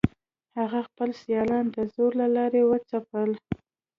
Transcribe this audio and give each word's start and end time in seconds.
هغه 0.59 0.79
خپل 0.87 1.09
سیالان 1.21 1.65
د 1.75 1.77
زور 1.93 2.11
له 2.21 2.27
لارې 2.35 2.61
وځپل. 2.69 3.29